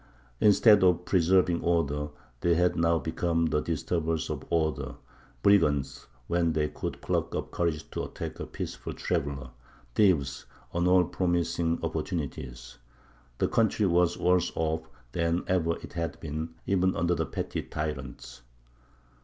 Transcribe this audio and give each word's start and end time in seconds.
Instead 0.39 0.83
of 0.83 1.05
preserving 1.05 1.61
order, 1.61 2.09
they 2.39 2.55
had 2.55 2.75
now 2.75 2.97
become 2.97 3.45
the 3.45 3.61
disturbers 3.61 4.31
of 4.31 4.43
order; 4.49 4.95
brigands, 5.43 6.07
when 6.25 6.53
they 6.53 6.67
could 6.67 6.99
pluck 7.03 7.35
up 7.35 7.51
courage 7.51 7.87
to 7.91 8.05
attack 8.05 8.39
a 8.39 8.47
peaceful 8.47 8.93
traveller; 8.93 9.51
thieves 9.93 10.47
on 10.73 10.87
all 10.87 11.03
promising 11.05 11.77
opportunities. 11.83 12.79
The 13.37 13.47
country 13.47 13.85
was 13.85 14.17
worse 14.17 14.51
off 14.55 14.89
than 15.11 15.43
ever 15.45 15.77
it 15.83 15.93
had 15.93 16.19
been, 16.19 16.55
even 16.65 16.95
under 16.95 17.13
the 17.13 17.27
petty 17.27 17.61
tyrants. 17.61 18.41